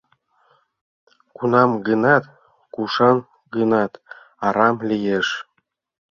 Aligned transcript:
Кунам-гынат 1.35 2.23
кушан-гынат 2.73 3.91
арам 4.47 4.77
лиеш. 4.89 5.27